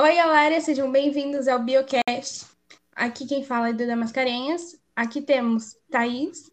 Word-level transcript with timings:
Oi, 0.00 0.14
galera, 0.14 0.60
sejam 0.60 0.92
bem-vindos 0.92 1.48
ao 1.48 1.58
Biocast. 1.58 2.46
Aqui 2.94 3.26
quem 3.26 3.42
fala 3.42 3.70
é 3.70 3.72
Duda 3.72 3.96
Mascarenhas. 3.96 4.80
Aqui 4.94 5.20
temos 5.20 5.76
Thaís. 5.90 6.50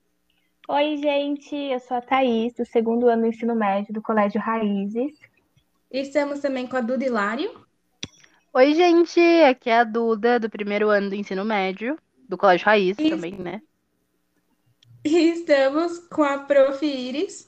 Oi, 0.68 0.98
gente, 0.98 1.56
eu 1.56 1.80
sou 1.80 1.98
a 1.98 2.02
Thaís, 2.02 2.54
do 2.56 2.66
segundo 2.66 3.08
ano 3.08 3.22
do 3.22 3.28
ensino 3.28 3.56
médio 3.56 3.94
do 3.94 4.02
Colégio 4.02 4.42
Raízes. 4.42 5.14
E 5.92 6.00
estamos 6.00 6.40
também 6.40 6.66
com 6.66 6.76
a 6.76 6.82
Duda 6.82 7.06
Hilário. 7.06 7.52
Oi, 8.52 8.74
gente, 8.74 9.20
aqui 9.44 9.70
é 9.70 9.80
a 9.80 9.84
Duda, 9.84 10.40
do 10.40 10.50
primeiro 10.50 10.90
ano 10.90 11.10
do 11.10 11.16
ensino 11.16 11.46
médio, 11.46 12.00
do 12.28 12.38
Colégio 12.38 12.66
Raízes 12.66 13.06
E- 13.06 13.10
também, 13.10 13.34
né? 13.34 13.62
E 15.06 15.30
estamos 15.30 16.00
com 16.00 16.24
a 16.24 16.40
Prof. 16.40 16.84
Iris. 16.84 17.48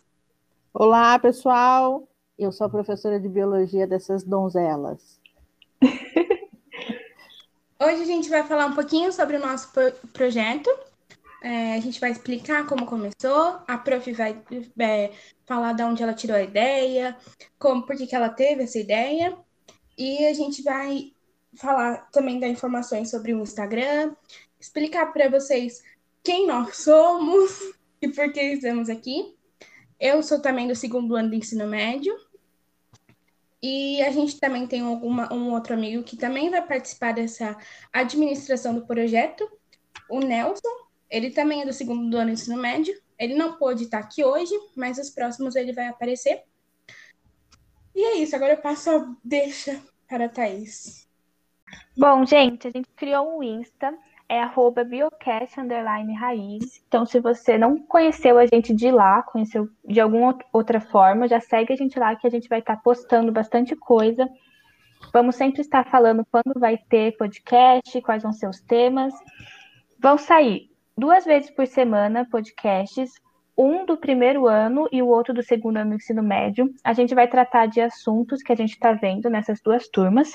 Olá, 0.72 1.18
pessoal. 1.18 2.08
Eu 2.38 2.52
sou 2.52 2.68
a 2.68 2.70
professora 2.70 3.20
de 3.20 3.28
biologia 3.28 3.88
dessas 3.88 4.24
donzelas. 4.24 5.20
Hoje 7.80 8.02
a 8.02 8.06
gente 8.06 8.30
vai 8.30 8.44
falar 8.44 8.66
um 8.66 8.74
pouquinho 8.74 9.12
sobre 9.12 9.38
o 9.38 9.40
nosso 9.40 9.72
pro- 9.72 9.94
projeto. 10.12 10.70
É, 11.44 11.76
a 11.76 11.80
gente 11.80 12.00
vai 12.00 12.12
explicar 12.12 12.66
como 12.66 12.86
começou. 12.86 13.60
A 13.68 13.78
prof 13.78 14.12
vai 14.14 14.42
é, 14.80 15.12
falar 15.46 15.74
de 15.74 15.84
onde 15.84 16.02
ela 16.02 16.14
tirou 16.14 16.36
a 16.36 16.42
ideia, 16.42 17.16
como, 17.60 17.86
por 17.86 17.96
que 17.96 18.08
que 18.08 18.16
ela 18.16 18.30
teve 18.30 18.64
essa 18.64 18.80
ideia. 18.80 19.38
E 19.98 20.26
a 20.26 20.34
gente 20.34 20.64
vai 20.64 21.14
falar 21.56 22.10
também 22.12 22.40
dar 22.40 22.48
informações 22.48 23.10
sobre 23.10 23.34
o 23.34 23.42
Instagram, 23.42 24.16
explicar 24.60 25.12
para 25.14 25.30
vocês 25.30 25.84
quem 26.24 26.48
nós 26.48 26.78
somos 26.78 27.52
e 28.02 28.08
por 28.10 28.32
que 28.32 28.42
estamos 28.42 28.90
aqui. 28.90 29.36
Eu 30.00 30.22
sou 30.22 30.40
também 30.40 30.68
do 30.68 30.76
segundo 30.76 31.16
ano 31.16 31.30
do 31.30 31.36
ensino 31.36 31.68
médio. 31.68 32.16
E 33.62 34.02
a 34.04 34.12
gente 34.12 34.40
também 34.40 34.68
tem 34.68 34.84
um 34.84 35.52
outro 35.52 35.74
amigo 35.74 36.04
que 36.04 36.16
também 36.16 36.50
vai 36.50 36.66
participar 36.66 37.14
dessa 37.14 37.58
administração 37.92 38.76
do 38.76 38.86
projeto, 38.86 39.50
o 40.10 40.20
Nelson. 40.20 40.88
Ele 41.10 41.32
também 41.32 41.62
é 41.62 41.66
do 41.66 41.74
segundo 41.74 42.16
ano 42.16 42.28
do 42.28 42.34
ensino 42.34 42.58
médio. 42.58 42.94
Ele 43.18 43.34
não 43.34 43.58
pôde 43.58 43.86
estar 43.86 44.00
aqui 44.00 44.24
hoje, 44.24 44.54
mas 44.76 45.00
os 45.00 45.10
próximos 45.10 45.56
ele 45.56 45.74
vai 45.74 45.88
aparecer. 45.88 46.44
E 47.96 48.04
é 48.04 48.18
isso, 48.18 48.36
agora 48.36 48.54
eu 48.54 48.62
passo 48.62 48.92
a 48.92 49.16
deixa 49.24 49.82
para 50.08 50.26
a 50.26 50.30
Thaís. 50.30 51.08
Bom, 51.98 52.24
gente, 52.26 52.68
a 52.68 52.72
gente 52.72 52.88
criou 52.96 53.40
um 53.40 53.42
Insta, 53.42 53.98
é 54.30 54.42
arroba 54.42 54.84
biocast 54.84 55.60
underline 55.60 56.14
raiz. 56.14 56.84
Então, 56.88 57.06
se 57.06 57.20
você 57.20 57.58
não 57.58 57.78
conheceu 57.78 58.38
a 58.38 58.46
gente 58.46 58.74
de 58.74 58.92
lá, 58.92 59.24
conheceu 59.24 59.70
de 59.86 60.00
alguma 60.00 60.28
out- 60.28 60.46
outra 60.52 60.82
forma, 60.82 61.28
já 61.28 61.40
segue 61.40 61.74
a 61.74 61.76
gente 61.78 61.98
lá 61.98 62.16
que 62.16 62.28
a 62.28 62.30
gente 62.30 62.50
vai 62.50 62.60
estar 62.60 62.78
postando 62.78 63.32
bastante 63.32 63.76
coisa. 63.76 64.28
Vamos 65.14 65.36
sempre 65.36 65.62
estar 65.62 65.86
falando 65.86 66.26
quando 66.30 66.60
vai 66.60 66.78
ter 66.78 67.16
podcast, 67.16 68.02
quais 68.02 68.24
vão 68.24 68.34
ser 68.34 68.50
os 68.50 68.60
temas. 68.60 69.14
Vão 70.00 70.18
sair 70.18 70.70
duas 70.98 71.24
vezes 71.24 71.50
por 71.50 71.66
semana 71.66 72.28
podcasts, 72.30 73.14
um 73.58 73.86
do 73.86 73.98
primeiro 73.98 74.46
ano 74.46 74.88
e 74.92 75.02
o 75.02 75.08
outro 75.08 75.34
do 75.34 75.42
segundo 75.42 75.78
ano 75.78 75.92
do 75.92 75.96
ensino 75.96 76.22
médio. 76.22 76.70
A 76.84 76.94
gente 76.94 77.16
vai 77.16 77.28
tratar 77.28 77.68
de 77.68 77.80
assuntos 77.80 78.44
que 78.44 78.52
a 78.52 78.56
gente 78.56 78.72
está 78.72 78.92
vendo 78.92 79.30
nessas 79.30 79.62
duas 79.62 79.88
turmas. 79.88 80.34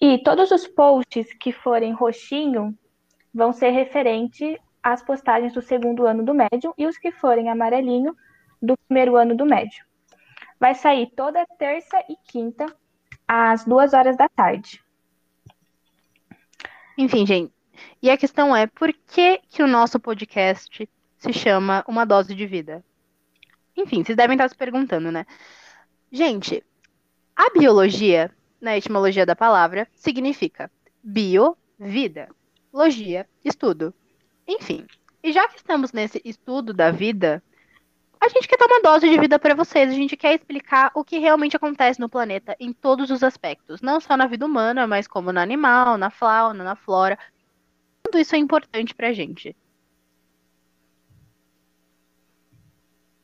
E 0.00 0.22
todos 0.22 0.50
os 0.50 0.66
posts 0.66 1.34
que 1.34 1.52
forem 1.52 1.92
roxinho 1.92 2.74
vão 3.32 3.52
ser 3.52 3.70
referente 3.70 4.58
às 4.82 5.02
postagens 5.02 5.52
do 5.52 5.62
segundo 5.62 6.06
ano 6.06 6.24
do 6.24 6.34
médio 6.34 6.74
e 6.76 6.86
os 6.86 6.98
que 6.98 7.12
forem 7.12 7.48
amarelinho 7.48 8.16
do 8.60 8.76
primeiro 8.86 9.16
ano 9.16 9.36
do 9.36 9.46
médio. 9.46 9.84
Vai 10.58 10.74
sair 10.74 11.10
toda 11.16 11.46
terça 11.58 11.98
e 12.08 12.16
quinta 12.24 12.66
às 13.26 13.64
duas 13.64 13.94
horas 13.94 14.16
da 14.16 14.28
tarde. 14.28 14.82
Enfim, 16.98 17.24
gente. 17.24 17.52
E 18.02 18.10
a 18.10 18.16
questão 18.16 18.54
é, 18.54 18.66
por 18.66 18.92
que 18.92 19.40
que 19.48 19.62
o 19.62 19.66
nosso 19.66 19.98
podcast 19.98 20.88
se 21.16 21.32
chama 21.32 21.84
Uma 21.88 22.04
Dose 22.04 22.34
de 22.34 22.46
Vida? 22.46 22.84
Enfim, 23.76 24.04
vocês 24.04 24.16
devem 24.16 24.34
estar 24.34 24.48
se 24.48 24.56
perguntando, 24.56 25.10
né? 25.10 25.24
Gente, 26.12 26.62
a 27.34 27.50
biologia, 27.58 28.30
na 28.60 28.76
etimologia 28.76 29.24
da 29.24 29.34
palavra, 29.34 29.88
significa 29.94 30.70
bio, 31.02 31.56
vida, 31.78 32.28
logia, 32.72 33.26
estudo. 33.44 33.92
Enfim, 34.46 34.86
e 35.22 35.32
já 35.32 35.46
que 35.48 35.56
estamos 35.56 35.92
nesse 35.92 36.20
estudo 36.24 36.72
da 36.72 36.90
vida, 36.90 37.42
a 38.20 38.28
gente 38.28 38.46
quer 38.46 38.58
dar 38.58 38.66
uma 38.66 38.82
dose 38.82 39.08
de 39.08 39.18
vida 39.18 39.38
para 39.38 39.54
vocês. 39.54 39.90
A 39.90 39.94
gente 39.94 40.16
quer 40.16 40.34
explicar 40.34 40.90
o 40.94 41.02
que 41.02 41.18
realmente 41.18 41.56
acontece 41.56 41.98
no 41.98 42.08
planeta 42.08 42.56
em 42.60 42.72
todos 42.72 43.10
os 43.10 43.22
aspectos, 43.22 43.80
não 43.80 44.00
só 44.00 44.16
na 44.16 44.26
vida 44.26 44.44
humana, 44.44 44.86
mas 44.86 45.06
como 45.06 45.32
no 45.32 45.40
animal, 45.40 45.96
na 45.96 46.10
fauna, 46.10 46.62
na 46.62 46.76
flora. 46.76 47.18
Tudo 48.02 48.18
isso 48.18 48.34
é 48.34 48.38
importante 48.38 48.94
pra 48.94 49.12
gente. 49.12 49.56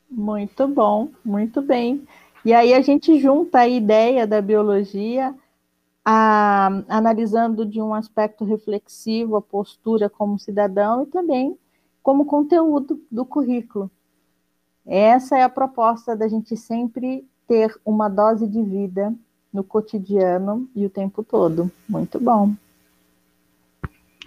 Muito 0.09 0.67
bom, 0.67 1.11
muito 1.23 1.61
bem. 1.61 2.07
E 2.43 2.53
aí 2.53 2.73
a 2.73 2.81
gente 2.81 3.19
junta 3.19 3.59
a 3.59 3.67
ideia 3.67 4.25
da 4.25 4.41
biologia 4.41 5.35
a- 6.09 6.85
analisando 6.87 7.65
de 7.65 7.81
um 7.81 7.93
aspecto 7.93 8.45
reflexivo 8.45 9.35
a 9.35 9.41
postura 9.41 10.09
como 10.09 10.39
cidadão 10.39 11.03
e 11.03 11.07
também 11.07 11.59
como 12.01 12.25
conteúdo 12.25 13.03
do 13.11 13.25
currículo. 13.25 13.91
Essa 14.85 15.37
é 15.37 15.43
a 15.43 15.49
proposta 15.49 16.15
da 16.15 16.29
gente 16.29 16.55
sempre 16.55 17.27
ter 17.45 17.77
uma 17.83 18.07
dose 18.07 18.47
de 18.47 18.63
vida 18.63 19.13
no 19.51 19.65
cotidiano 19.65 20.69
e 20.73 20.85
o 20.85 20.89
tempo 20.89 21.25
todo. 21.25 21.69
Muito 21.89 22.21
bom. 22.21 22.53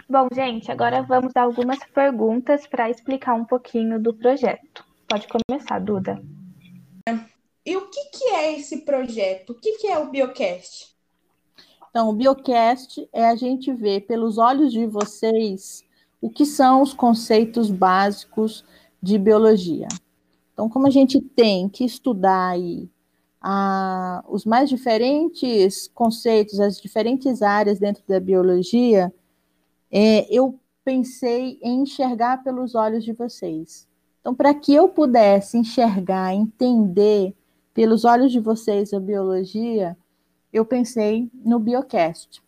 Bom, 0.07 0.27
gente, 0.31 0.71
agora 0.71 1.01
vamos 1.01 1.35
a 1.35 1.41
algumas 1.41 1.79
perguntas 1.79 2.67
para 2.67 2.91
explicar 2.91 3.33
um 3.33 3.45
pouquinho 3.45 3.99
do 3.99 4.13
projeto. 4.13 4.85
Pode 5.07 5.27
começar, 5.27 5.79
Duda. 5.79 6.21
E 7.65 7.75
o 7.75 7.89
que, 7.89 8.05
que 8.11 8.23
é 8.35 8.55
esse 8.55 8.85
projeto? 8.85 9.51
O 9.51 9.55
que, 9.55 9.79
que 9.79 9.87
é 9.87 9.97
o 9.97 10.11
Biocast? 10.11 10.90
Então, 11.91 12.09
o 12.09 12.13
Biocast 12.13 13.05
é 13.11 13.27
a 13.27 13.35
gente 13.35 13.71
ver 13.73 14.07
pelos 14.07 14.37
olhos 14.37 14.71
de 14.71 14.87
vocês 14.87 15.83
o 16.21 16.29
que 16.29 16.45
são 16.45 16.81
os 16.81 16.93
conceitos 16.93 17.69
básicos 17.69 18.63
de 19.03 19.17
biologia. 19.17 19.89
Então, 20.53 20.69
como 20.69 20.87
a 20.87 20.89
gente 20.89 21.19
tem 21.19 21.67
que 21.67 21.83
estudar 21.83 22.51
aí 22.51 22.89
os 24.29 24.45
mais 24.45 24.69
diferentes 24.69 25.89
conceitos, 25.89 26.61
as 26.61 26.79
diferentes 26.79 27.41
áreas 27.41 27.77
dentro 27.77 28.03
da 28.07 28.19
biologia, 28.19 29.13
é, 29.91 30.33
eu 30.33 30.57
pensei 30.85 31.59
em 31.61 31.81
enxergar 31.81 32.41
pelos 32.41 32.73
olhos 32.73 33.03
de 33.03 33.11
vocês. 33.11 33.85
Então, 34.21 34.33
para 34.33 34.53
que 34.53 34.73
eu 34.73 34.87
pudesse 34.87 35.57
enxergar, 35.57 36.33
entender 36.33 37.35
pelos 37.73 38.05
olhos 38.05 38.31
de 38.31 38.39
vocês 38.39 38.93
a 38.93 38.99
biologia, 38.99 39.97
eu 40.51 40.65
pensei 40.65 41.29
no 41.33 41.59
Biocast. 41.59 42.41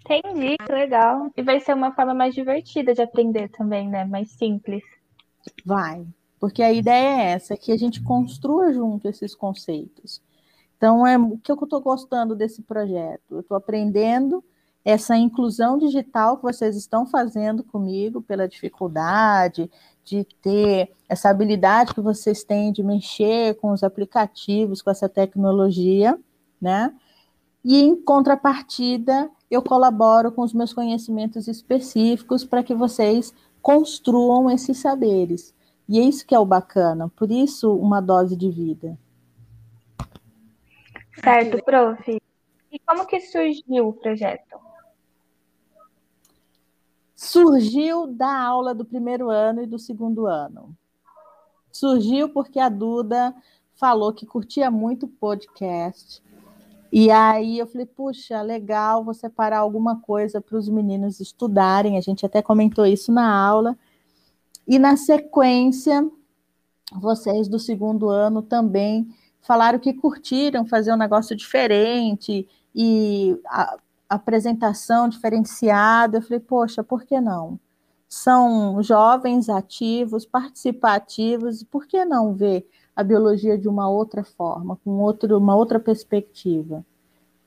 Entendi, 0.00 0.56
que 0.58 0.72
legal. 0.72 1.30
E 1.36 1.42
vai 1.42 1.60
ser 1.60 1.74
uma 1.74 1.92
forma 1.92 2.12
mais 2.12 2.34
divertida 2.34 2.92
de 2.94 3.02
aprender 3.02 3.48
também, 3.48 3.88
né? 3.88 4.04
Mais 4.04 4.30
simples. 4.30 4.82
Vai, 5.64 6.06
porque 6.38 6.62
a 6.62 6.72
ideia 6.72 7.22
é 7.22 7.32
essa, 7.32 7.56
que 7.56 7.72
a 7.72 7.76
gente 7.76 8.02
construa 8.02 8.72
junto 8.72 9.08
esses 9.08 9.34
conceitos. 9.34 10.22
Então, 10.76 11.06
é 11.06 11.16
o 11.16 11.38
que 11.38 11.50
eu 11.50 11.56
estou 11.62 11.80
gostando 11.80 12.34
desse 12.34 12.62
projeto. 12.62 13.22
Eu 13.30 13.40
estou 13.40 13.56
aprendendo 13.56 14.44
essa 14.84 15.16
inclusão 15.16 15.78
digital 15.78 16.36
que 16.36 16.42
vocês 16.42 16.76
estão 16.76 17.06
fazendo 17.06 17.64
comigo, 17.64 18.20
pela 18.20 18.46
dificuldade 18.46 19.70
de 20.04 20.24
ter 20.42 20.92
essa 21.08 21.30
habilidade 21.30 21.94
que 21.94 22.00
vocês 22.02 22.44
têm 22.44 22.70
de 22.70 22.82
mexer 22.82 23.54
com 23.54 23.72
os 23.72 23.82
aplicativos, 23.82 24.82
com 24.82 24.90
essa 24.90 25.08
tecnologia, 25.08 26.18
né? 26.60 26.94
E 27.64 27.80
em 27.80 27.96
contrapartida, 27.96 29.30
eu 29.50 29.62
colaboro 29.62 30.30
com 30.30 30.42
os 30.42 30.52
meus 30.52 30.74
conhecimentos 30.74 31.48
específicos 31.48 32.44
para 32.44 32.62
que 32.62 32.74
vocês 32.74 33.32
construam 33.62 34.50
esses 34.50 34.76
saberes. 34.76 35.54
E 35.88 35.98
é 35.98 36.02
isso 36.02 36.26
que 36.26 36.34
é 36.34 36.38
o 36.38 36.44
bacana, 36.44 37.10
por 37.16 37.30
isso 37.30 37.74
uma 37.74 38.02
dose 38.02 38.36
de 38.36 38.50
vida. 38.50 38.98
Certo, 41.22 41.64
prof. 41.64 42.20
E 42.70 42.78
como 42.80 43.06
que 43.06 43.20
surgiu 43.20 43.88
o 43.88 43.92
projeto? 43.94 44.63
Surgiu 47.24 48.06
da 48.06 48.38
aula 48.38 48.74
do 48.74 48.84
primeiro 48.84 49.30
ano 49.30 49.62
e 49.62 49.66
do 49.66 49.78
segundo 49.78 50.26
ano. 50.26 50.76
Surgiu 51.72 52.28
porque 52.28 52.60
a 52.60 52.68
Duda 52.68 53.34
falou 53.74 54.12
que 54.12 54.26
curtia 54.26 54.70
muito 54.70 55.08
podcast. 55.08 56.22
E 56.92 57.10
aí 57.10 57.58
eu 57.58 57.66
falei, 57.66 57.86
puxa, 57.86 58.40
legal, 58.42 59.02
vou 59.02 59.14
separar 59.14 59.58
alguma 59.58 60.00
coisa 60.00 60.40
para 60.40 60.56
os 60.56 60.68
meninos 60.68 61.18
estudarem. 61.18 61.96
A 61.96 62.00
gente 62.00 62.24
até 62.24 62.42
comentou 62.42 62.86
isso 62.86 63.10
na 63.10 63.34
aula. 63.34 63.76
E 64.68 64.78
na 64.78 64.96
sequência, 64.96 66.08
vocês 66.92 67.48
do 67.48 67.58
segundo 67.58 68.08
ano 68.08 68.42
também 68.42 69.08
falaram 69.40 69.78
que 69.78 69.94
curtiram 69.94 70.66
fazer 70.66 70.92
um 70.92 70.96
negócio 70.96 71.34
diferente 71.34 72.46
e 72.74 73.36
apresentação 74.14 75.08
diferenciada. 75.08 76.18
Eu 76.18 76.22
falei, 76.22 76.40
poxa, 76.40 76.82
por 76.82 77.04
que 77.04 77.20
não? 77.20 77.58
São 78.08 78.82
jovens 78.82 79.48
ativos, 79.48 80.24
participativos, 80.24 81.62
por 81.64 81.86
que 81.86 82.04
não 82.04 82.34
ver 82.34 82.68
a 82.94 83.02
biologia 83.02 83.58
de 83.58 83.68
uma 83.68 83.88
outra 83.88 84.22
forma, 84.22 84.78
com 84.84 84.90
outro, 85.00 85.36
uma 85.36 85.56
outra 85.56 85.80
perspectiva? 85.80 86.84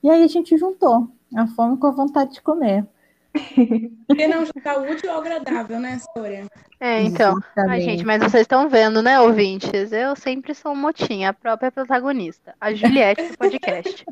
E 0.03 0.09
aí 0.09 0.23
a 0.23 0.27
gente 0.27 0.57
juntou 0.57 1.09
a 1.35 1.47
fome 1.47 1.77
com 1.77 1.87
a 1.87 1.91
vontade 1.91 2.33
de 2.33 2.41
comer. 2.41 2.85
Porque 4.07 4.27
não 4.27 4.43
está 4.43 4.77
útil 4.77 5.11
ou 5.11 5.19
agradável, 5.19 5.79
né, 5.79 5.99
Sôria? 6.15 6.45
É, 6.79 7.01
então. 7.01 7.37
Ai, 7.69 7.81
gente, 7.81 8.05
mas 8.05 8.21
vocês 8.21 8.41
estão 8.41 8.69
vendo, 8.69 9.01
né, 9.01 9.19
ouvintes? 9.19 9.91
Eu 9.91 10.15
sempre 10.15 10.53
sou 10.53 10.75
motinha, 10.75 11.29
a 11.29 11.33
própria 11.33 11.71
protagonista. 11.71 12.55
A 12.59 12.73
Juliette 12.73 13.29
do 13.29 13.37
podcast. 13.37 14.05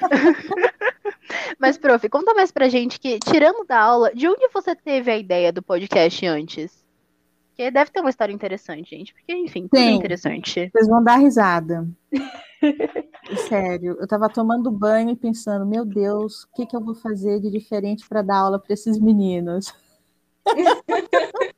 mas, 1.58 1.78
prof, 1.78 2.08
conta 2.08 2.34
mais 2.34 2.50
pra 2.50 2.68
gente 2.68 2.98
que, 2.98 3.18
tirando 3.18 3.64
da 3.66 3.78
aula, 3.78 4.12
de 4.14 4.28
onde 4.28 4.48
você 4.52 4.74
teve 4.74 5.10
a 5.10 5.16
ideia 5.16 5.52
do 5.52 5.62
podcast 5.62 6.26
antes? 6.26 6.84
Porque 7.48 7.70
deve 7.70 7.90
ter 7.90 8.00
uma 8.00 8.10
história 8.10 8.32
interessante, 8.32 8.96
gente. 8.96 9.12
Porque, 9.12 9.34
enfim, 9.34 9.68
tudo 9.68 9.78
é 9.78 9.90
interessante. 9.90 10.70
Vocês 10.72 10.88
vão 10.88 11.04
dar 11.04 11.16
risada. 11.16 11.86
Sério, 13.48 13.96
eu 14.00 14.08
tava 14.08 14.28
tomando 14.28 14.70
banho 14.70 15.10
e 15.10 15.16
pensando, 15.16 15.66
meu 15.66 15.84
Deus, 15.84 16.44
o 16.44 16.52
que, 16.54 16.66
que 16.66 16.74
eu 16.74 16.80
vou 16.80 16.94
fazer 16.94 17.38
de 17.38 17.50
diferente 17.50 18.08
para 18.08 18.22
dar 18.22 18.38
aula 18.38 18.58
para 18.58 18.72
esses 18.72 18.98
meninos? 18.98 19.74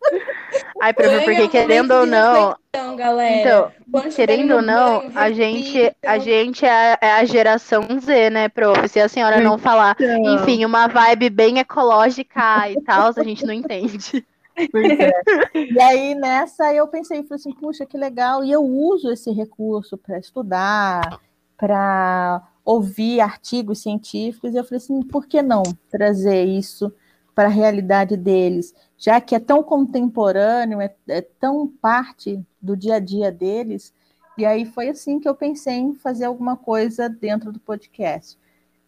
Ai, 0.82 0.92
prof, 0.92 1.24
porque 1.24 1.46
querendo 1.46 1.92
ou 1.92 2.04
não. 2.04 2.56
Galera. 2.96 3.72
Então, 3.86 4.10
querendo 4.10 4.56
ou 4.56 4.62
não, 4.62 4.98
banho, 4.98 5.12
a 5.14 5.30
gente, 5.30 5.96
a 6.04 6.18
gente 6.18 6.66
é, 6.66 6.98
é, 7.00 7.12
a 7.12 7.24
geração 7.24 7.86
Z, 8.00 8.30
né, 8.30 8.48
prof? 8.48 8.88
Se 8.88 8.98
a 8.98 9.08
senhora 9.08 9.40
não 9.40 9.58
falar, 9.58 9.94
então... 9.96 10.34
enfim, 10.34 10.64
uma 10.64 10.88
vibe 10.88 11.30
bem 11.30 11.60
ecológica 11.60 12.68
e 12.68 12.80
tal, 12.82 13.12
a 13.16 13.22
gente 13.22 13.46
não 13.46 13.54
entende. 13.54 14.26
É. 14.56 15.54
E 15.54 15.80
aí, 15.80 16.16
nessa, 16.16 16.74
eu 16.74 16.88
pensei, 16.88 17.22
falei 17.22 17.36
assim, 17.36 17.52
puxa, 17.52 17.86
que 17.86 17.96
legal, 17.96 18.42
e 18.42 18.50
eu 18.50 18.64
uso 18.64 19.12
esse 19.12 19.30
recurso 19.30 19.96
para 19.96 20.18
estudar, 20.18 21.20
para 21.56 22.42
ouvir 22.64 23.20
artigos 23.20 23.80
científicos, 23.80 24.52
e 24.52 24.56
eu 24.56 24.64
falei 24.64 24.78
assim, 24.78 25.00
por 25.00 25.26
que 25.26 25.40
não 25.42 25.62
trazer 25.88 26.44
isso 26.44 26.92
para 27.34 27.48
a 27.48 27.52
realidade 27.52 28.16
deles, 28.16 28.74
já 28.96 29.20
que 29.20 29.34
é 29.34 29.40
tão 29.40 29.62
contemporâneo, 29.62 30.80
é, 30.80 30.94
é 31.08 31.20
tão 31.20 31.66
parte 31.66 32.40
do 32.60 32.76
dia 32.76 32.96
a 32.96 33.00
dia 33.00 33.32
deles, 33.32 33.92
e 34.36 34.44
aí 34.44 34.64
foi 34.64 34.88
assim 34.88 35.18
que 35.18 35.28
eu 35.28 35.34
pensei 35.34 35.74
em 35.74 35.94
fazer 35.94 36.24
alguma 36.24 36.56
coisa 36.56 37.08
dentro 37.08 37.52
do 37.52 37.60
podcast. 37.60 38.38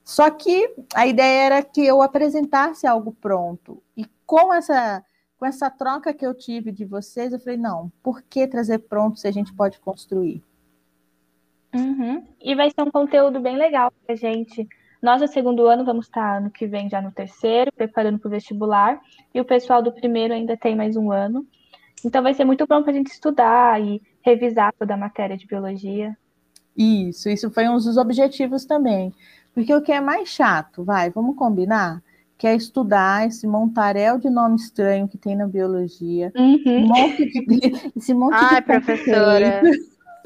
Só 0.03 0.31
que 0.31 0.75
a 0.95 1.07
ideia 1.07 1.47
era 1.47 1.63
que 1.63 1.85
eu 1.85 2.03
apresentasse 2.03 2.87
algo 2.87 3.13
pronto, 3.13 3.83
e 3.97 4.07
com 4.27 4.53
essa 4.53 5.05
com 5.37 5.47
essa 5.47 5.69
troca 5.69 6.15
que 6.15 6.25
eu 6.25 6.33
tive 6.33 6.71
de 6.71 6.85
vocês, 6.85 7.33
eu 7.33 7.41
falei, 7.41 7.59
não, 7.59 7.93
por 8.03 8.23
que 8.23 8.47
trazer 8.47 8.79
pronto 8.79 9.19
se 9.19 9.27
a 9.27 9.33
gente 9.33 9.53
pode 9.53 9.79
construir? 9.81 10.43
Uhum. 11.75 12.25
E 12.41 12.55
vai 12.55 12.71
ser 12.71 12.83
um 12.83 12.91
conteúdo 12.91 13.41
bem 13.41 13.57
legal 13.57 13.93
para 14.07 14.15
a 14.15 14.17
gente. 14.17 14.67
Nós, 15.05 15.21
no 15.21 15.29
segundo 15.29 15.67
ano, 15.67 15.85
vamos 15.85 16.07
estar 16.07 16.39
ano 16.39 16.51
que 16.51 16.67
vem 16.67 16.89
já 16.89 16.99
no 16.99 17.13
terceiro, 17.13 17.71
preparando 17.77 18.19
para 18.19 18.27
o 18.27 18.31
vestibular, 18.31 18.99
e 19.35 19.39
o 19.39 19.45
pessoal 19.45 19.83
do 19.83 19.93
primeiro 19.93 20.33
ainda 20.33 20.57
tem 20.57 20.75
mais 20.75 20.97
um 20.97 21.13
ano. 21.13 21.47
Então 22.03 22.23
vai 22.23 22.33
ser 22.33 22.47
muito 22.47 22.67
bom 22.67 22.83
para 22.83 22.91
a 22.91 22.95
gente 22.95 23.09
estudar 23.09 23.79
e 23.83 24.01
revisar 24.23 24.73
toda 24.79 24.95
a 24.95 24.97
matéria 24.97 25.37
de 25.37 25.47
biologia. 25.47 26.17
Isso, 26.75 27.29
isso 27.29 27.51
foi 27.51 27.69
um 27.69 27.75
dos 27.75 27.99
objetivos 27.99 28.65
também. 28.65 29.13
Porque 29.53 29.75
o 29.75 29.83
que 29.83 29.93
é 29.93 30.01
mais 30.01 30.31
chato, 30.31 30.83
vai, 30.83 31.11
vamos 31.11 31.37
combinar? 31.37 32.03
que 32.37 32.49
é 32.49 32.55
estudar 32.57 33.29
esse 33.29 33.47
montaréu 33.47 34.19
de 34.19 34.29
nome 34.29 34.57
estranho 34.57 35.07
que 35.07 35.17
tem 35.17 35.37
na 35.37 35.47
biologia. 35.47 36.33
Uhum. 36.35 36.89
monte 36.89 37.31
de, 37.31 37.93
esse 37.97 38.13
monte 38.13 38.35
Ai, 38.35 38.57
de 38.57 38.63
professora. 38.63 39.63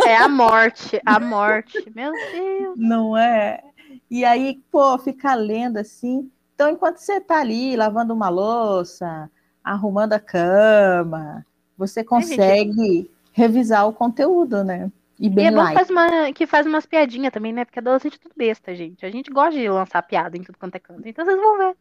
É 0.06 0.16
a 0.16 0.28
morte, 0.28 1.00
a 1.04 1.20
morte. 1.20 1.84
Meu 1.94 2.10
Deus. 2.12 2.78
Não 2.78 3.16
é? 3.16 3.60
E 4.10 4.24
aí, 4.24 4.62
pô, 4.70 4.96
ficar 4.98 5.34
lendo 5.34 5.76
assim. 5.78 6.30
Então, 6.54 6.70
enquanto 6.70 6.98
você 6.98 7.14
está 7.14 7.40
ali 7.40 7.76
lavando 7.76 8.14
uma 8.14 8.28
louça, 8.28 9.30
arrumando 9.62 10.14
a 10.14 10.20
cama, 10.20 11.44
você 11.76 12.02
consegue 12.02 13.02
é, 13.02 13.40
revisar 13.40 13.86
o 13.86 13.92
conteúdo, 13.92 14.64
né? 14.64 14.90
E, 15.20 15.28
bem 15.28 15.46
e 15.46 15.48
é 15.48 15.50
bom 15.50 15.72
faz 15.72 15.90
uma, 15.90 16.32
que 16.32 16.46
faz 16.46 16.66
umas 16.66 16.86
piadinhas 16.86 17.32
também, 17.32 17.52
né? 17.52 17.64
Porque 17.64 17.78
adolescente 17.78 18.16
é 18.16 18.18
tudo 18.18 18.34
besta, 18.36 18.74
gente. 18.74 19.04
A 19.04 19.10
gente 19.10 19.30
gosta 19.30 19.52
de 19.52 19.68
lançar 19.68 20.02
piada 20.02 20.36
em 20.36 20.42
tudo 20.42 20.58
quanto 20.58 20.76
é 20.76 20.78
canto. 20.78 21.06
Então 21.06 21.24
vocês 21.24 21.36
vão 21.36 21.58
ver. 21.58 21.76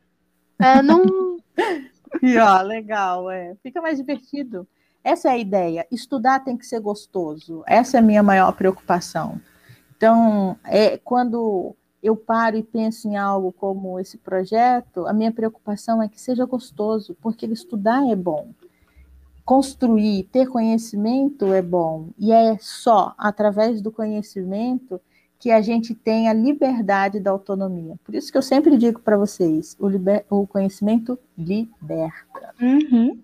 É, 0.60 0.82
não. 0.82 1.38
e 2.22 2.38
ó, 2.38 2.62
legal, 2.62 3.30
é. 3.30 3.56
Fica 3.62 3.82
mais 3.82 3.98
divertido. 3.98 4.68
Essa 5.04 5.30
é 5.30 5.32
a 5.32 5.38
ideia. 5.38 5.88
Estudar 5.92 6.44
tem 6.44 6.58
que 6.58 6.66
ser 6.66 6.80
gostoso. 6.80 7.64
Essa 7.68 7.98
é 7.98 8.00
a 8.00 8.04
minha 8.04 8.24
maior 8.24 8.52
preocupação. 8.54 9.40
Então, 9.96 10.58
é 10.66 10.98
quando 10.98 11.76
eu 12.02 12.16
paro 12.16 12.58
e 12.58 12.64
penso 12.64 13.08
em 13.08 13.18
algo 13.18 13.52
como 13.52 14.00
esse 14.00 14.18
projeto, 14.18 15.06
a 15.08 15.14
minha 15.14 15.32
preocupação 15.32 16.02
é 16.02 16.08
que 16.08 16.22
seja 16.22 16.46
gostoso, 16.46 17.16
porque 17.22 17.46
estudar 17.46 18.08
é 18.10 18.16
bom. 18.16 18.50
Construir, 19.44 20.24
ter 20.32 20.48
conhecimento 20.48 21.54
é 21.54 21.62
bom, 21.62 22.10
e 22.18 22.32
é 22.32 22.58
só 22.60 23.16
através 23.18 23.82
do 23.82 23.92
conhecimento 23.92 25.00
que 25.40 25.52
a 25.52 25.62
gente 25.62 25.94
tenha 25.94 26.34
liberdade 26.34 27.20
da 27.20 27.32
autonomia. 27.32 27.96
Por 28.04 28.16
isso 28.16 28.32
que 28.32 28.38
eu 28.38 28.42
sempre 28.42 28.78
digo 28.78 29.00
para 29.00 29.18
vocês, 29.18 29.76
o, 29.80 29.88
liber... 29.88 30.26
o, 30.30 30.48
conhecimento 30.48 31.18
liberta. 31.38 32.54
Uhum. 32.60 33.20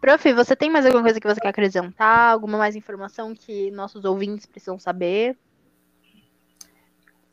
Prof, 0.00 0.32
você 0.32 0.56
tem 0.56 0.70
mais 0.70 0.84
alguma 0.84 1.02
coisa 1.02 1.20
que 1.20 1.26
você 1.26 1.40
quer 1.40 1.48
acrescentar? 1.48 2.32
Alguma 2.32 2.58
mais 2.58 2.74
informação 2.76 3.34
que 3.34 3.70
nossos 3.70 4.04
ouvintes 4.04 4.46
precisam 4.46 4.78
saber? 4.78 5.36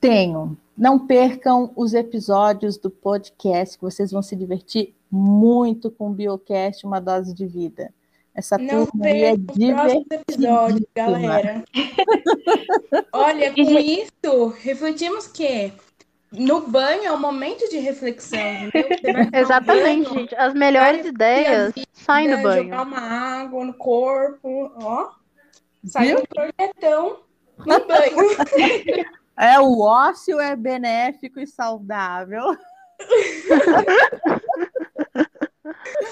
Tenho. 0.02 0.58
Não 0.76 1.06
percam 1.06 1.72
os 1.76 1.94
episódios 1.94 2.76
do 2.76 2.90
podcast, 2.90 3.78
que 3.78 3.84
vocês 3.84 4.12
vão 4.12 4.24
se 4.24 4.36
divertir 4.36 4.96
muito 5.12 5.92
com 5.92 6.10
o 6.10 6.14
Biocast, 6.14 6.86
uma 6.88 7.00
dose 7.00 7.36
de 7.36 7.46
vida. 7.46 7.94
Essa 8.34 8.58
não 8.58 8.88
turma 8.88 9.06
aí 9.06 9.24
é 9.24 9.34
episódio, 9.34 10.88
galera. 10.96 11.64
Olha, 13.14 13.54
com 13.54 13.62
isso, 13.62 14.48
refletimos 14.60 15.28
que 15.28 15.72
no 16.32 16.62
banho 16.62 17.04
é 17.04 17.12
um 17.12 17.20
momento 17.20 17.70
de 17.70 17.78
reflexão. 17.78 18.40
Exatamente, 19.34 20.10
banho, 20.10 20.20
gente. 20.20 20.36
As 20.36 20.54
melhores 20.54 21.06
ideias 21.06 21.74
saem 21.94 22.36
do 22.36 22.42
banho. 22.42 22.64
Jogar 22.64 22.84
uma 22.84 23.00
água 23.00 23.66
no 23.66 23.74
corpo, 23.76 24.72
ó. 24.82 25.12
Sai 25.84 26.16
um 26.16 26.24
projetão 26.26 27.20
no 27.60 27.86
banho. 27.86 29.12
É, 29.38 29.60
o 29.60 29.80
ócio 29.82 30.40
é 30.40 30.56
benéfico 30.56 31.40
e 31.40 31.48
saudável. 31.48 32.58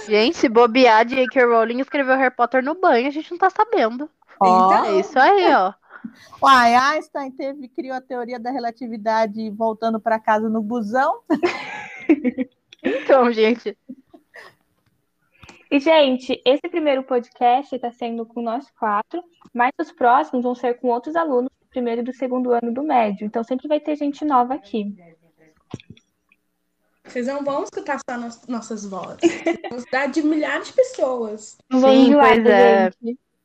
Gente, 0.08 0.38
se 0.38 0.50
bobear, 0.50 1.06
J.K. 1.06 1.46
Rowling 1.46 1.80
escreveu 1.80 2.16
Harry 2.16 2.34
Potter 2.36 2.64
no 2.64 2.74
banho, 2.76 3.08
a 3.08 3.12
gente 3.12 3.30
não 3.32 3.38
tá 3.38 3.50
sabendo. 3.50 4.10
Oh. 4.42 4.74
É 4.74 5.00
isso 5.00 5.20
aí, 5.20 5.54
ó. 5.54 5.74
Uai, 6.42 6.76
Einstein 6.76 7.32
teve, 7.32 7.68
criou 7.68 7.96
a 7.96 8.02
teoria 8.02 8.40
da 8.40 8.52
relatividade 8.52 9.50
voltando 9.52 10.00
para 10.00 10.20
casa 10.20 10.50
no 10.50 10.62
busão. 10.62 11.22
então, 12.84 13.32
gente. 13.32 13.78
E, 15.70 15.80
gente, 15.80 16.42
esse 16.46 16.68
primeiro 16.70 17.04
podcast 17.04 17.76
está 17.76 17.92
sendo 17.92 18.26
com 18.26 18.42
nós 18.42 18.72
quatro, 18.72 19.24
mas 19.54 19.72
os 19.80 19.92
próximos 19.92 20.44
vão 20.44 20.56
ser 20.56 20.80
com 20.80 20.88
outros 20.88 21.16
alunos 21.16 21.52
primeiro 21.70 22.02
e 22.02 22.04
do 22.04 22.14
segundo 22.14 22.52
ano 22.52 22.74
do 22.74 22.84
médio. 22.84 23.26
Então, 23.26 23.44
sempre 23.44 23.68
vai 23.68 23.80
ter 23.80 23.96
gente 23.96 24.26
nova 24.26 24.56
aqui. 24.56 24.96
Vocês 27.04 27.26
não 27.26 27.44
vão 27.44 27.64
escutar 27.64 28.00
só 28.08 28.18
nos, 28.18 28.46
nossas 28.48 28.86
vozes. 28.86 29.20
Vamos 29.70 29.86
dar 29.92 30.08
de 30.08 30.22
milhares 30.22 30.68
de 30.68 30.74
pessoas. 30.74 31.58
Sim, 31.72 32.14
pois 32.14 32.46
é. 32.46 32.92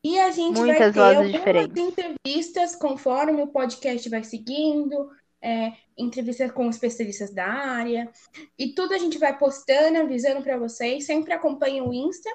E 0.04 0.20
a 0.20 0.30
gente 0.30 0.58
Muitas 0.58 0.78
vai 0.78 0.92
ter 0.92 1.00
algumas 1.00 1.32
diferentes. 1.32 1.82
entrevistas 1.82 2.76
conforme 2.76 3.42
o 3.42 3.46
podcast 3.46 4.06
vai 4.10 4.22
seguindo, 4.22 5.08
é, 5.40 5.72
entrevistas 5.96 6.50
com 6.52 6.68
especialistas 6.68 7.32
da 7.32 7.46
área. 7.46 8.10
E 8.58 8.74
tudo 8.74 8.92
a 8.92 8.98
gente 8.98 9.16
vai 9.16 9.38
postando, 9.38 9.98
avisando 9.98 10.42
para 10.42 10.58
vocês. 10.58 11.06
Sempre 11.06 11.32
acompanhe 11.32 11.80
o 11.80 11.90
Insta. 11.90 12.28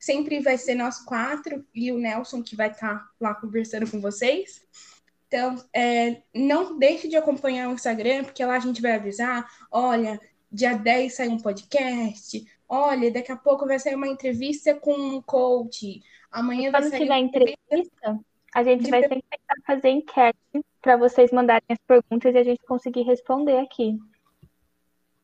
Sempre 0.00 0.40
vai 0.40 0.58
ser 0.58 0.74
nós 0.74 0.98
quatro 1.04 1.64
e 1.72 1.92
o 1.92 1.98
Nelson 1.98 2.42
que 2.42 2.56
vai 2.56 2.70
estar 2.70 2.98
tá 2.98 3.10
lá 3.20 3.34
conversando 3.36 3.88
com 3.88 4.00
vocês. 4.00 4.62
Então, 5.28 5.56
é, 5.74 6.22
não 6.34 6.78
deixe 6.78 7.08
de 7.08 7.16
acompanhar 7.16 7.68
o 7.68 7.74
Instagram, 7.74 8.24
porque 8.24 8.44
lá 8.44 8.56
a 8.56 8.60
gente 8.60 8.80
vai 8.80 8.92
avisar, 8.92 9.46
olha, 9.70 10.20
dia 10.50 10.74
10 10.74 11.14
sai 11.14 11.28
um 11.28 11.38
podcast. 11.38 12.44
Olha, 12.68 13.10
daqui 13.10 13.32
a 13.32 13.36
pouco 13.36 13.66
vai 13.66 13.78
sair 13.78 13.94
uma 13.94 14.08
entrevista 14.08 14.74
com 14.74 14.92
um 14.92 15.22
coach. 15.22 16.02
Amanhã 16.30 16.70
Quando 16.70 16.82
vai 16.82 16.90
sair 16.90 17.00
tiver 17.02 17.18
entrevista, 17.18 18.20
A 18.54 18.62
gente 18.62 18.88
vai 18.90 19.00
pre- 19.00 19.08
sempre 19.08 19.28
tentar 19.30 19.66
fazer 19.66 19.88
enquete 19.90 20.38
para 20.80 20.96
vocês 20.96 21.30
mandarem 21.32 21.66
as 21.70 21.78
perguntas 21.86 22.34
e 22.34 22.38
a 22.38 22.44
gente 22.44 22.62
conseguir 22.66 23.02
responder 23.02 23.58
aqui. 23.58 23.98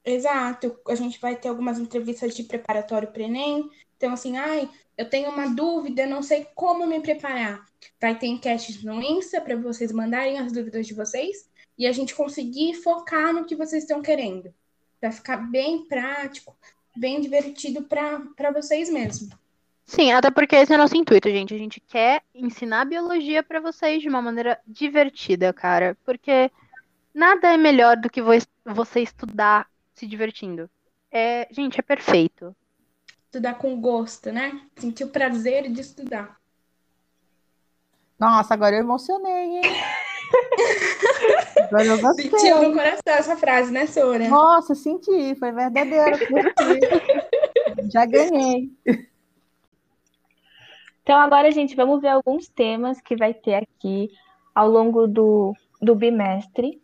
Exato, 0.04 0.76
a 0.88 0.94
gente 0.96 1.20
vai 1.20 1.36
ter 1.36 1.48
algumas 1.48 1.78
entrevistas 1.78 2.34
de 2.34 2.42
preparatório 2.42 3.08
para 3.12 3.22
Enem. 3.22 3.70
Então, 4.02 4.14
assim, 4.14 4.36
ai, 4.36 4.68
eu 4.98 5.08
tenho 5.08 5.30
uma 5.30 5.46
dúvida, 5.54 6.04
não 6.06 6.24
sei 6.24 6.44
como 6.56 6.84
me 6.88 6.98
preparar. 6.98 7.64
Vai 8.00 8.18
ter 8.18 8.26
enquetes 8.26 8.82
no 8.82 9.00
Insta 9.00 9.40
para 9.40 9.54
vocês 9.54 9.92
mandarem 9.92 10.40
as 10.40 10.50
dúvidas 10.50 10.88
de 10.88 10.92
vocês 10.92 11.48
e 11.78 11.86
a 11.86 11.92
gente 11.92 12.12
conseguir 12.12 12.74
focar 12.74 13.32
no 13.32 13.44
que 13.44 13.54
vocês 13.54 13.84
estão 13.84 14.02
querendo. 14.02 14.52
Vai 15.00 15.12
ficar 15.12 15.36
bem 15.36 15.86
prático, 15.86 16.56
bem 16.96 17.20
divertido 17.20 17.84
para 17.84 18.50
vocês 18.52 18.90
mesmo. 18.90 19.28
Sim, 19.86 20.10
até 20.10 20.32
porque 20.32 20.56
esse 20.56 20.72
é 20.72 20.74
o 20.74 20.78
nosso 20.78 20.96
intuito, 20.96 21.30
gente. 21.30 21.54
A 21.54 21.58
gente 21.58 21.78
quer 21.78 22.22
ensinar 22.34 22.84
biologia 22.84 23.40
pra 23.40 23.60
vocês 23.60 24.02
de 24.02 24.08
uma 24.08 24.20
maneira 24.20 24.58
divertida, 24.66 25.52
cara. 25.52 25.96
Porque 26.04 26.50
nada 27.14 27.54
é 27.54 27.56
melhor 27.56 27.96
do 27.96 28.10
que 28.10 28.20
vo- 28.20 28.32
você 28.66 28.98
estudar 28.98 29.68
se 29.94 30.08
divertindo. 30.08 30.68
É, 31.08 31.46
gente, 31.52 31.78
é 31.78 31.82
perfeito. 31.82 32.52
Estudar 33.32 33.54
com 33.54 33.80
gosto, 33.80 34.30
né? 34.30 34.60
Sentir 34.76 35.04
o 35.04 35.08
prazer 35.08 35.72
de 35.72 35.80
estudar. 35.80 36.36
Nossa, 38.18 38.52
agora 38.52 38.76
eu 38.76 38.80
emocionei, 38.80 39.56
hein? 39.56 39.62
Agora 41.56 41.82
eu 41.82 41.98
gostei. 41.98 42.28
Sentiu 42.28 42.62
no 42.62 42.74
coração 42.74 43.00
essa 43.06 43.34
frase, 43.34 43.72
né, 43.72 43.86
Sora? 43.86 44.28
Nossa, 44.28 44.74
senti, 44.74 45.34
foi 45.36 45.50
verdadeiro. 45.50 46.18
Já 47.90 48.04
ganhei. 48.04 48.70
Então, 51.02 51.18
agora, 51.18 51.50
gente, 51.50 51.74
vamos 51.74 52.02
ver 52.02 52.08
alguns 52.08 52.48
temas 52.48 53.00
que 53.00 53.16
vai 53.16 53.32
ter 53.32 53.54
aqui 53.54 54.10
ao 54.54 54.68
longo 54.68 55.06
do, 55.06 55.54
do 55.80 55.94
bimestre. 55.94 56.82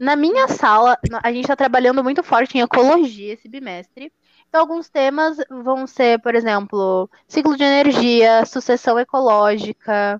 Na 0.00 0.16
minha 0.16 0.48
sala, 0.48 0.98
a 1.22 1.30
gente 1.30 1.42
está 1.42 1.54
trabalhando 1.54 2.02
muito 2.02 2.24
forte 2.24 2.58
em 2.58 2.60
ecologia 2.60 3.34
esse 3.34 3.48
bimestre. 3.48 4.12
Então, 4.56 4.62
alguns 4.62 4.88
temas 4.88 5.36
vão 5.50 5.86
ser, 5.86 6.18
por 6.22 6.34
exemplo, 6.34 7.10
ciclo 7.28 7.58
de 7.58 7.62
energia, 7.62 8.42
sucessão 8.46 8.98
ecológica, 8.98 10.18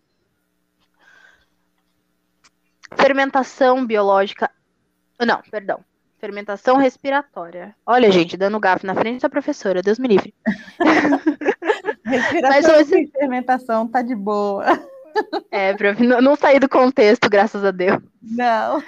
fermentação 2.94 3.86
biológica. 3.86 4.50
Não, 5.18 5.40
perdão. 5.50 5.80
Fermentação 6.18 6.76
respiratória. 6.76 7.74
Olha, 7.86 8.10
gente, 8.10 8.36
dando 8.36 8.60
gafe 8.60 8.84
na 8.84 8.94
frente 8.94 9.22
da 9.22 9.28
professora, 9.30 9.80
Deus 9.80 9.98
me 9.98 10.08
livre. 10.08 10.34
Respiração 12.04 12.76
hoje- 12.76 13.06
fermentação 13.06 13.88
tá 13.88 14.02
de 14.02 14.14
boa. 14.14 14.66
É, 15.50 15.72
prof, 15.72 16.02
não, 16.06 16.20
não 16.20 16.36
saí 16.36 16.58
do 16.60 16.68
contexto, 16.68 17.30
graças 17.30 17.64
a 17.64 17.70
Deus. 17.70 18.02
Não. 18.20 18.82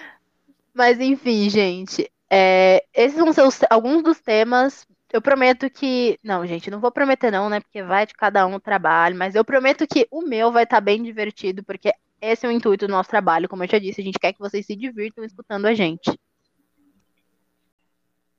Mas 0.74 1.00
enfim, 1.00 1.48
gente, 1.48 2.10
é, 2.30 2.84
esses 2.92 3.18
vão 3.18 3.32
ser 3.32 3.44
os- 3.44 3.60
alguns 3.70 4.02
dos 4.02 4.20
temas. 4.20 4.86
Eu 5.12 5.22
prometo 5.22 5.70
que. 5.70 6.18
Não, 6.22 6.46
gente, 6.46 6.70
não 6.70 6.80
vou 6.80 6.92
prometer, 6.92 7.30
não, 7.30 7.48
né? 7.48 7.60
Porque 7.60 7.82
vai 7.82 8.06
de 8.06 8.14
cada 8.14 8.46
um 8.46 8.54
o 8.54 8.60
trabalho, 8.60 9.16
mas 9.16 9.34
eu 9.34 9.44
prometo 9.44 9.86
que 9.86 10.06
o 10.10 10.22
meu 10.22 10.52
vai 10.52 10.64
estar 10.64 10.80
bem 10.80 11.02
divertido, 11.02 11.64
porque 11.64 11.92
esse 12.20 12.44
é 12.44 12.48
o 12.48 12.52
intuito 12.52 12.86
do 12.86 12.90
nosso 12.90 13.08
trabalho. 13.08 13.48
Como 13.48 13.64
eu 13.64 13.68
já 13.68 13.78
disse, 13.78 14.00
a 14.00 14.04
gente 14.04 14.18
quer 14.18 14.32
que 14.32 14.38
vocês 14.38 14.66
se 14.66 14.76
divirtam 14.76 15.24
escutando 15.24 15.66
a 15.66 15.74
gente. 15.74 16.10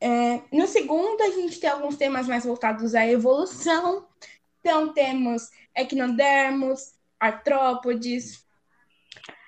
É, 0.02 0.42
no 0.52 0.66
segundo, 0.68 1.22
a 1.22 1.30
gente 1.32 1.60
tem 1.60 1.70
alguns 1.70 1.98
temas 1.98 2.28
mais 2.28 2.46
voltados 2.46 2.94
à 2.96 3.06
evolução. 3.06 4.08
Então, 4.60 4.94
temos 4.94 5.50
equinodermos, 5.76 6.94
artrópodes. 7.20 8.46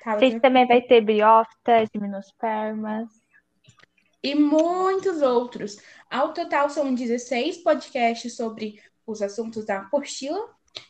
Tá, 0.04 0.14
A 0.14 0.20
gente 0.20 0.40
também 0.40 0.68
vai 0.68 0.82
ter 0.82 1.02
briófitas, 1.02 1.90
gimnospermas. 1.94 3.21
E 4.24 4.36
muitos 4.36 5.22
outros. 5.22 5.78
Ao 6.10 6.34
total, 6.34 6.70
são 6.70 6.94
16 6.94 7.58
podcasts 7.58 8.36
sobre 8.36 8.82
os 9.06 9.22
assuntos 9.22 9.66
da 9.66 9.80
apostila, 9.80 10.50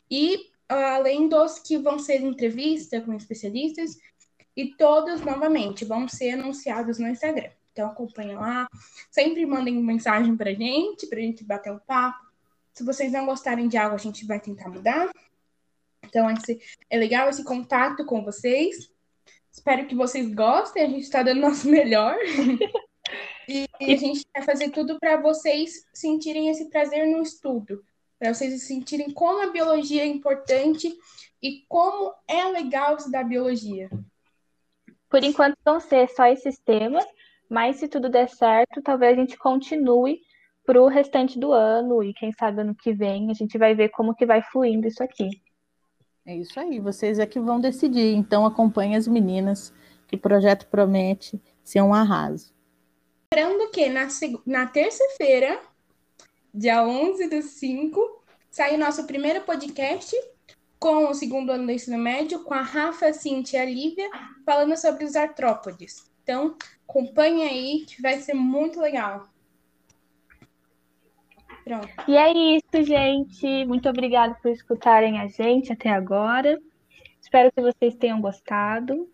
e 0.09 0.51
ah, 0.67 0.95
além 0.95 1.27
dos 1.27 1.59
que 1.59 1.77
vão 1.77 1.99
ser 1.99 2.21
entrevista 2.21 3.01
com 3.01 3.13
especialistas, 3.13 3.97
e 4.55 4.75
todos, 4.75 5.21
novamente, 5.21 5.85
vão 5.85 6.07
ser 6.07 6.31
anunciados 6.31 6.99
no 6.99 7.07
Instagram. 7.07 7.49
Então, 7.71 7.87
acompanha 7.87 8.37
lá, 8.37 8.67
sempre 9.09 9.45
mandem 9.45 9.81
mensagem 9.81 10.35
pra 10.35 10.53
gente, 10.53 11.07
pra 11.07 11.19
gente 11.19 11.43
bater 11.43 11.71
um 11.71 11.79
papo. 11.79 12.19
Se 12.73 12.83
vocês 12.83 13.11
não 13.11 13.25
gostarem 13.25 13.67
de 13.67 13.77
algo, 13.77 13.95
a 13.95 13.99
gente 13.99 14.25
vai 14.25 14.39
tentar 14.39 14.69
mudar. 14.69 15.09
Então, 16.03 16.29
esse, 16.29 16.59
é 16.89 16.97
legal 16.97 17.29
esse 17.29 17.43
contato 17.45 18.05
com 18.05 18.23
vocês. 18.23 18.91
Espero 19.51 19.87
que 19.87 19.95
vocês 19.95 20.33
gostem, 20.33 20.83
a 20.83 20.87
gente 20.87 21.03
está 21.03 21.23
dando 21.23 21.41
nosso 21.41 21.69
melhor. 21.69 22.17
E, 23.47 23.67
e 23.79 23.93
a 23.93 23.97
gente 23.97 24.25
vai 24.33 24.43
fazer 24.43 24.69
tudo 24.69 24.99
para 24.99 25.17
vocês 25.17 25.85
sentirem 25.93 26.49
esse 26.49 26.69
prazer 26.69 27.07
no 27.07 27.21
estudo, 27.21 27.83
para 28.19 28.33
vocês 28.33 28.63
sentirem 28.63 29.11
como 29.11 29.43
a 29.43 29.51
biologia 29.51 30.03
é 30.03 30.07
importante 30.07 30.95
e 31.41 31.63
como 31.67 32.13
é 32.27 32.45
legal 32.45 32.95
estudar 32.95 33.23
biologia. 33.23 33.89
Por 35.09 35.23
enquanto 35.23 35.57
vão 35.65 35.79
ser 35.79 36.07
só 36.09 36.25
esses 36.27 36.57
temas, 36.59 37.05
mas 37.49 37.77
se 37.77 37.87
tudo 37.87 38.09
der 38.09 38.29
certo, 38.29 38.81
talvez 38.81 39.17
a 39.17 39.19
gente 39.19 39.37
continue 39.37 40.21
para 40.65 40.81
o 40.81 40.87
restante 40.87 41.39
do 41.39 41.51
ano 41.51 42.03
e 42.03 42.13
quem 42.13 42.31
sabe 42.31 42.61
ano 42.61 42.75
que 42.75 42.93
vem 42.93 43.29
a 43.29 43.33
gente 43.33 43.57
vai 43.57 43.75
ver 43.75 43.89
como 43.89 44.15
que 44.15 44.25
vai 44.25 44.41
fluindo 44.41 44.87
isso 44.87 45.03
aqui. 45.03 45.29
É 46.25 46.35
isso 46.35 46.59
aí, 46.59 46.79
vocês 46.79 47.19
é 47.19 47.25
que 47.25 47.39
vão 47.39 47.59
decidir. 47.59 48.13
Então 48.15 48.45
acompanhe 48.45 48.95
as 48.95 49.07
meninas, 49.07 49.73
que 50.07 50.15
o 50.15 50.19
projeto 50.19 50.67
promete 50.67 51.41
ser 51.63 51.81
um 51.81 51.93
arraso. 51.93 52.53
Lembrando 53.33 53.71
que 53.71 53.87
na, 53.87 54.09
na 54.45 54.67
terça-feira, 54.67 55.61
dia 56.53 56.85
11 56.85 57.29
do 57.29 57.41
5, 57.41 58.23
sai 58.49 58.75
o 58.75 58.77
nosso 58.77 59.07
primeiro 59.07 59.39
podcast 59.45 60.13
com 60.77 61.05
o 61.05 61.13
segundo 61.13 61.49
ano 61.49 61.65
do 61.65 61.71
ensino 61.71 61.97
médio, 61.97 62.43
com 62.43 62.53
a 62.53 62.61
Rafa, 62.61 63.13
Cintia 63.13 63.59
e 63.59 63.61
a 63.61 63.65
Lívia, 63.65 64.09
falando 64.45 64.75
sobre 64.75 65.05
os 65.05 65.15
artrópodes. 65.15 66.11
Então, 66.21 66.57
acompanhe 66.85 67.43
aí, 67.43 67.85
que 67.85 68.01
vai 68.01 68.17
ser 68.19 68.33
muito 68.33 68.81
legal. 68.81 69.29
Pronto. 71.63 71.87
E 72.09 72.17
é 72.17 72.33
isso, 72.57 72.83
gente. 72.83 73.65
Muito 73.65 73.87
obrigada 73.87 74.35
por 74.41 74.51
escutarem 74.51 75.21
a 75.21 75.27
gente 75.27 75.71
até 75.71 75.89
agora. 75.89 76.61
Espero 77.21 77.49
que 77.53 77.61
vocês 77.61 77.95
tenham 77.95 78.19
gostado. 78.19 79.09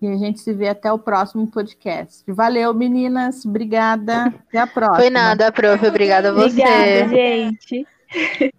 E 0.00 0.06
a 0.06 0.16
gente 0.16 0.40
se 0.40 0.52
vê 0.52 0.68
até 0.68 0.90
o 0.90 0.98
próximo 0.98 1.46
podcast. 1.46 2.24
Valeu, 2.26 2.72
meninas. 2.72 3.44
Obrigada. 3.44 4.26
Até 4.26 4.58
a 4.58 4.66
próxima. 4.66 4.96
Foi 4.96 5.10
nada, 5.10 5.52
prof. 5.52 5.86
Obrigada 5.86 6.30
a 6.30 6.32
você. 6.32 6.46
Obrigada, 6.46 7.08
gente. 7.08 7.86